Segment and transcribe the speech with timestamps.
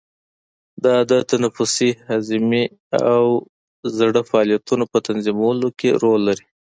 [0.83, 2.65] دا د تنفسي، هضمي
[3.11, 3.23] او
[3.97, 6.45] زړه فعالیتونو په تنظیمولو کې رول لري.